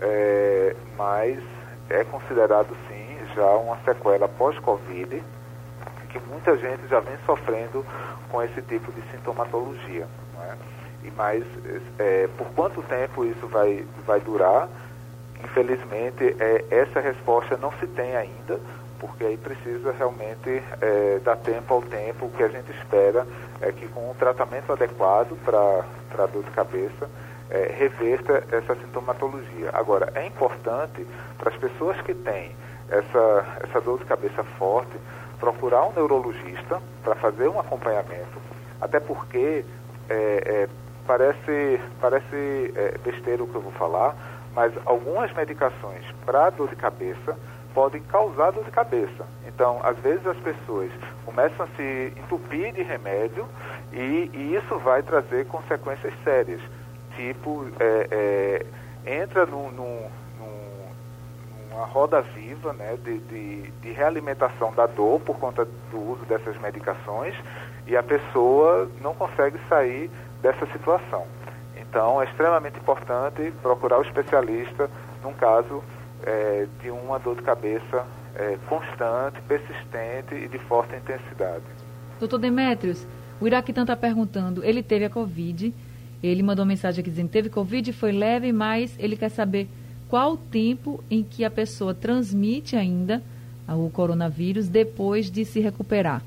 [0.00, 1.38] é, mas
[1.88, 5.22] é considerado sim já uma sequela pós-Covid,
[6.20, 7.84] que muita gente já vem sofrendo
[8.30, 10.06] com esse tipo de sintomatologia.
[10.34, 10.58] Né?
[11.04, 11.44] E mais,
[11.98, 14.68] é, por quanto tempo isso vai, vai durar?
[15.44, 18.58] Infelizmente, é, essa resposta não se tem ainda,
[18.98, 22.26] porque aí precisa realmente é, dar tempo ao tempo.
[22.26, 23.26] O que a gente espera
[23.60, 27.08] é que com um tratamento adequado para a dor de cabeça,
[27.50, 29.70] é, reverta essa sintomatologia.
[29.72, 31.06] Agora, é importante
[31.38, 32.50] para as pessoas que têm
[32.88, 34.96] essa, essa dor de cabeça forte
[35.38, 38.40] procurar um neurologista para fazer um acompanhamento,
[38.80, 39.64] até porque
[40.08, 40.68] é, é,
[41.06, 44.16] parece, parece é, besteira o que eu vou falar,
[44.54, 47.36] mas algumas medicações para dor de cabeça
[47.74, 49.26] podem causar dor de cabeça.
[49.46, 50.90] Então, às vezes as pessoas
[51.26, 53.46] começam a se entupir de remédio
[53.92, 56.60] e, e isso vai trazer consequências sérias,
[57.14, 58.64] tipo, é,
[59.04, 60.10] é, entra num, num,
[61.76, 66.58] numa roda viva né, de, de, de realimentação da dor por conta do uso dessas
[66.58, 67.34] medicações
[67.86, 70.10] e a pessoa não consegue sair
[70.40, 71.26] dessa situação.
[71.76, 74.90] Então, é extremamente importante procurar o especialista
[75.22, 75.84] num caso
[76.24, 81.64] é, de uma dor de cabeça é, constante, persistente e de forte intensidade.
[82.18, 83.06] Doutor Demetrios,
[83.38, 85.74] o Iraquitan está perguntando, ele teve a Covid,
[86.22, 89.68] ele mandou uma mensagem aqui dizendo teve Covid, foi leve, mas ele quer saber
[90.08, 93.22] qual o tempo em que a pessoa transmite ainda
[93.68, 96.22] o coronavírus depois de se recuperar.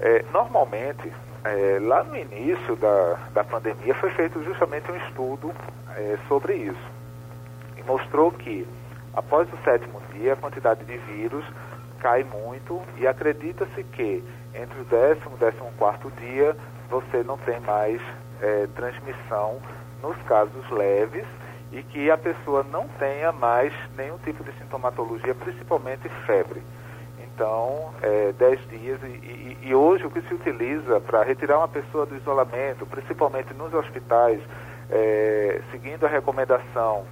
[0.00, 1.10] É, normalmente,
[1.44, 5.50] é, lá no início da, da pandemia foi feito justamente um estudo
[5.96, 6.98] é, sobre isso
[7.88, 8.68] mostrou que
[9.14, 11.44] após o sétimo dia a quantidade de vírus
[12.00, 14.22] cai muito e acredita-se que
[14.54, 16.54] entre o décimo e décimo quarto dia
[16.90, 18.00] você não tem mais
[18.42, 19.58] é, transmissão
[20.02, 21.26] nos casos leves
[21.72, 26.62] e que a pessoa não tenha mais nenhum tipo de sintomatologia, principalmente febre.
[27.22, 31.68] Então, é, 10 dias, e, e, e hoje o que se utiliza para retirar uma
[31.68, 34.40] pessoa do isolamento, principalmente nos hospitais,
[34.90, 37.04] é, seguindo a recomendação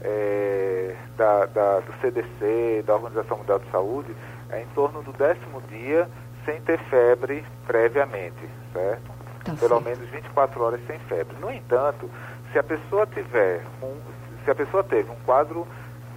[0.00, 4.16] é, da, da, do CDC, da Organização Mundial de Saúde,
[4.50, 6.08] é em torno do décimo dia
[6.44, 9.12] sem ter febre previamente, certo?
[9.44, 9.82] Tá Pelo certo.
[9.82, 11.36] menos 24 horas sem febre.
[11.40, 12.08] No entanto,
[12.54, 13.96] se a pessoa tiver um,
[14.44, 15.66] se a pessoa teve um quadro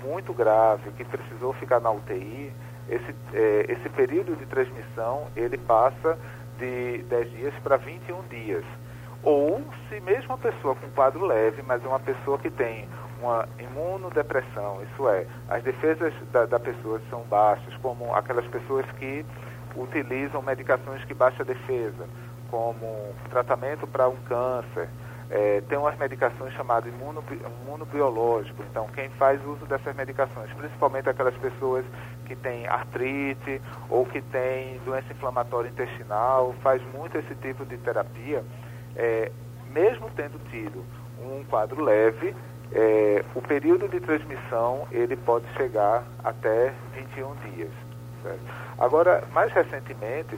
[0.04, 2.54] muito grave que precisou ficar na UTI,
[2.88, 6.16] esse, é, esse período de transmissão ele passa
[6.60, 8.64] de 10 dias para 21 dias.
[9.24, 12.88] Ou se mesmo a pessoa com quadro leve, mas é uma pessoa que tem
[13.20, 19.26] uma imunodepressão, isso é, as defesas da, da pessoa são baixas, como aquelas pessoas que
[19.76, 22.08] utilizam medicações que baixam a defesa,
[22.52, 24.88] como tratamento para um câncer,
[25.30, 27.24] é, tem umas medicações chamadas imuno,
[27.64, 28.64] imunobiológico.
[28.70, 31.86] Então, quem faz uso dessas medicações, principalmente aquelas pessoas
[32.26, 38.44] que têm artrite ou que têm doença inflamatória intestinal, faz muito esse tipo de terapia,
[38.96, 39.32] é,
[39.74, 40.84] mesmo tendo tido
[41.22, 42.36] um quadro leve,
[42.72, 47.72] é, o período de transmissão ele pode chegar até 21 dias.
[48.24, 48.40] Certo?
[48.78, 50.38] Agora, mais recentemente,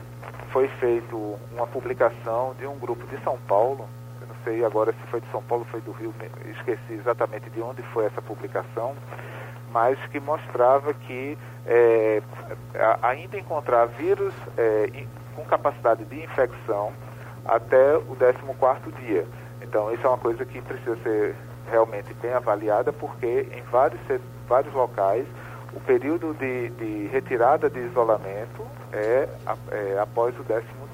[0.50, 3.88] foi feita uma publicação de um grupo de São Paulo,
[4.44, 6.14] sei agora se foi de São Paulo foi do Rio,
[6.50, 8.94] esqueci exatamente de onde foi essa publicação,
[9.72, 12.22] mas que mostrava que é,
[13.02, 16.92] ainda encontrar vírus é, com capacidade de infecção
[17.44, 19.26] até o 14º dia.
[19.62, 21.36] Então, isso é uma coisa que precisa ser
[21.70, 24.00] realmente bem avaliada, porque em vários,
[24.48, 25.26] vários locais
[25.72, 29.28] o período de, de retirada de isolamento é,
[29.70, 30.89] é, após o décimo dia.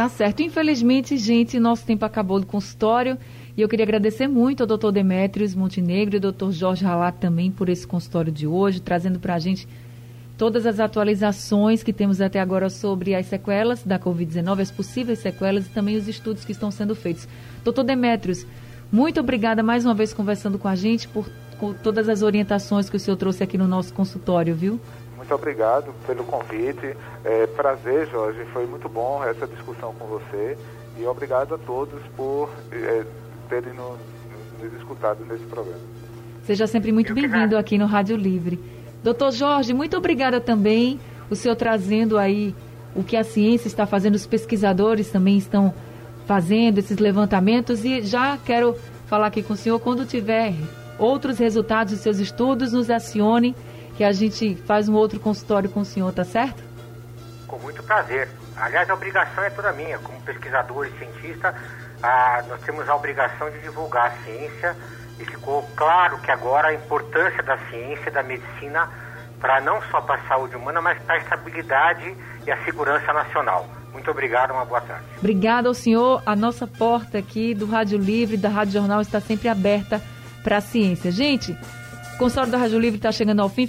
[0.00, 0.40] Tá certo.
[0.40, 3.18] Infelizmente, gente, nosso tempo acabou do consultório.
[3.54, 7.50] E eu queria agradecer muito ao doutor Demetrios Montenegro e ao doutor Jorge Ralat também
[7.50, 9.68] por esse consultório de hoje, trazendo para a gente
[10.38, 15.66] todas as atualizações que temos até agora sobre as sequelas da Covid-19, as possíveis sequelas
[15.66, 17.28] e também os estudos que estão sendo feitos.
[17.62, 18.46] Doutor Demetrios,
[18.90, 21.28] muito obrigada mais uma vez conversando com a gente por,
[21.82, 24.80] todas as orientações que o senhor trouxe aqui no nosso consultório, viu?
[25.30, 26.96] Muito obrigado pelo convite.
[27.24, 28.44] É, prazer, Jorge.
[28.52, 30.58] Foi muito bom essa discussão com você.
[30.98, 33.04] E obrigado a todos por é,
[33.48, 33.96] terem nos,
[34.60, 35.78] nos escutado nesse programa.
[36.42, 38.58] Seja sempre muito bem-vindo aqui no Rádio Livre.
[39.04, 40.98] Doutor Jorge, muito obrigada também.
[41.30, 42.52] O senhor trazendo aí
[42.92, 45.72] o que a ciência está fazendo, os pesquisadores também estão
[46.26, 48.74] fazendo esses levantamentos e já quero
[49.06, 50.54] falar aqui com o senhor quando tiver
[50.98, 53.54] outros resultados dos seus estudos, nos acione
[54.00, 56.62] que a gente faz um outro consultório com o senhor, tá certo?
[57.46, 58.30] Com muito prazer.
[58.56, 59.98] Aliás, a obrigação é toda minha.
[59.98, 61.54] Como pesquisador e cientista,
[62.02, 64.74] ah, nós temos a obrigação de divulgar a ciência
[65.18, 68.88] e ficou claro que agora a importância da ciência e da medicina
[69.38, 73.68] para não só para a saúde humana, mas para a estabilidade e a segurança nacional.
[73.92, 75.04] Muito obrigado, uma boa tarde.
[75.18, 76.22] Obrigada ao senhor.
[76.24, 80.00] A nossa porta aqui do Rádio Livre, da Rádio Jornal, está sempre aberta
[80.42, 81.12] para a ciência.
[81.12, 81.52] Gente,
[82.14, 83.68] o consórcio da Rádio Livre está chegando ao fim.